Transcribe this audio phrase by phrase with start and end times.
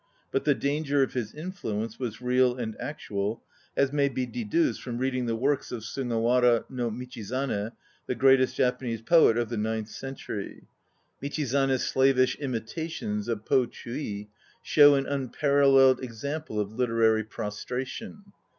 [0.31, 3.43] But the danger of his influence was real and actual,
[3.77, 7.73] as may be deduced from reading the works of Sugawara no Michizane,
[8.07, 10.63] the greatest Japanese poet of the ninth century.
[11.21, 14.27] Michizane's slavish imitations of Po Chii i
[14.63, 18.23] show an unparalleled example of literary prostration.